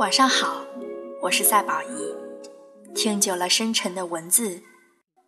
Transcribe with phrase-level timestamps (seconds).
[0.00, 0.64] 晚上好，
[1.20, 2.94] 我是赛宝仪。
[2.94, 4.62] 听久了深沉的文字，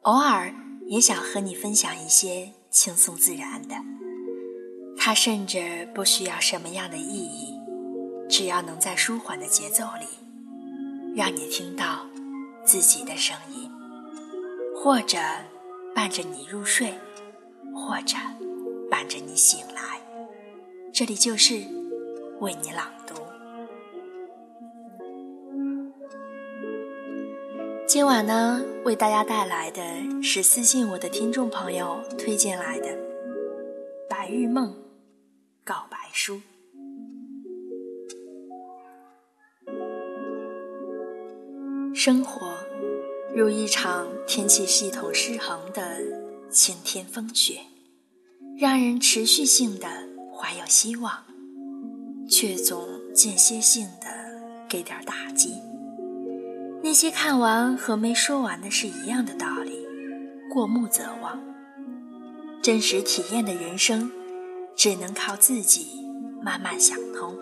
[0.01, 0.51] 偶尔
[0.87, 3.74] 也想和你分享一些轻松自然的。
[4.96, 7.53] 它甚至不需要什么样的意义，
[8.31, 10.06] 只要能在舒缓的节奏里，
[11.14, 12.06] 让你听到
[12.64, 13.71] 自己的声音，
[14.74, 15.18] 或者
[15.95, 16.95] 伴着你入睡，
[17.74, 18.16] 或者
[18.91, 20.00] 伴着你醒来。
[20.95, 21.56] 这里就是
[22.41, 23.12] 为你朗读。
[27.86, 29.82] 今晚呢，为大家带来的
[30.22, 32.88] 是私信我的听众朋友推荐来的
[34.08, 34.74] 《白日梦
[35.62, 36.36] 告白书》。
[41.95, 42.56] 生活
[43.34, 45.98] 如一场天气系统失衡的
[46.50, 47.60] 晴天风雪，
[48.58, 49.86] 让人持续性的。
[50.34, 51.24] 怀有希望，
[52.28, 54.08] 却总间歇性的
[54.69, 55.62] 给点打击。
[56.83, 59.86] 那些看完和没说完的是一样的道理，
[60.50, 61.41] 过目则忘。
[62.61, 64.11] 真实体验的人生，
[64.75, 66.05] 只能靠自己
[66.42, 67.38] 慢慢想通。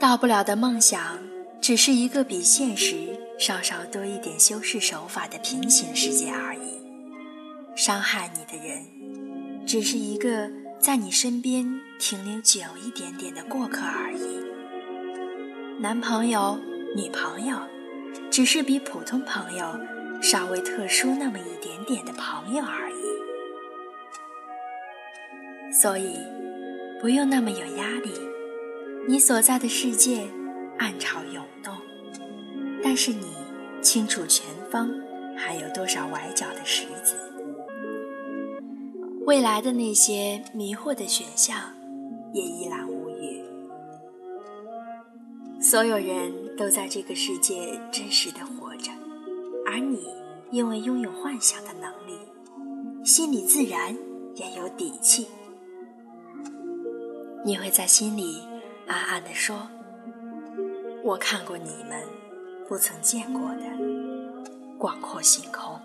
[0.00, 1.18] 到不了的梦想，
[1.60, 6.80] 只是一个比现实稍稍多一点修饰手法的平行世界而已。
[7.76, 8.84] 伤害你的人。
[9.66, 14.47] 只是一个在你身边停留久一点点的过客而已。
[15.80, 16.58] 男朋友、
[16.96, 17.56] 女朋友，
[18.32, 19.64] 只是比普通朋友
[20.20, 22.94] 稍微特殊那么一点点的朋友而已。
[25.72, 26.16] 所以，
[27.00, 28.10] 不用那么有压力。
[29.06, 30.26] 你所在的世界
[30.78, 31.72] 暗潮涌动，
[32.82, 33.28] 但是你
[33.80, 34.90] 清楚前方
[35.36, 37.14] 还有多少崴脚的石子。
[39.26, 41.56] 未来的那些迷惑的选项，
[42.32, 42.97] 也一览无。
[45.70, 48.90] 所有人都在这个世界真实的活着，
[49.66, 50.02] 而你
[50.50, 53.94] 因为拥有幻想的能力，心里自然
[54.34, 55.26] 也有底气。
[57.44, 58.40] 你会在心里
[58.86, 59.68] 暗暗地说
[61.04, 62.02] ：“我看过你们
[62.66, 63.64] 不曾见过的
[64.78, 65.78] 广阔星空。”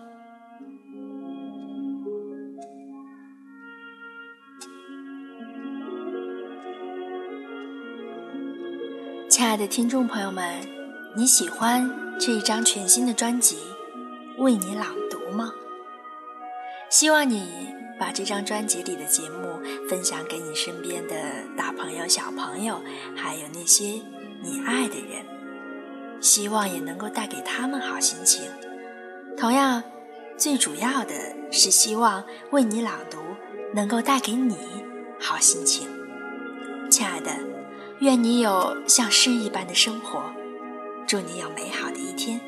[9.36, 10.60] 亲爱的听众朋友们，
[11.16, 11.90] 你喜欢
[12.20, 13.56] 这一张全新的专辑
[14.40, 15.52] 《为你朗读》吗？
[16.88, 17.44] 希望你
[17.98, 21.16] 把这张专辑里的节目分享给你身边的
[21.56, 22.80] 大朋友、小朋友，
[23.16, 24.00] 还有那些
[24.40, 25.26] 你爱的人，
[26.20, 28.44] 希望也能够带给他们好心情。
[29.36, 29.82] 同样，
[30.36, 31.12] 最主要的
[31.50, 32.22] 是希望
[32.52, 33.18] 《为你朗读》
[33.74, 34.56] 能够带给你
[35.18, 35.88] 好心情，
[36.88, 37.32] 亲爱的。
[38.04, 40.30] 愿你有像诗一般的生活，
[41.06, 42.38] 祝你有美好的一天。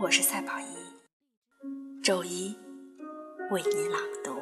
[0.00, 2.56] 我是赛宝仪，周一
[3.50, 4.32] 为你朗读。